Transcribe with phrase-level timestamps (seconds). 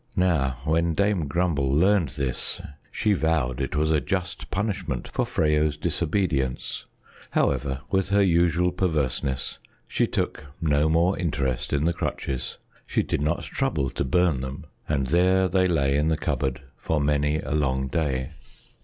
[0.17, 2.59] Now when Dame Grumble learned this,
[2.91, 6.85] she vowed it was a just punishment for Freyo's disobedience.
[7.29, 12.57] However, with her usual perverseness, she took no more interest in the crutches.
[12.87, 16.99] She did not trouble to burn them, and there they lay in the cupboard for
[16.99, 18.31] many a long day.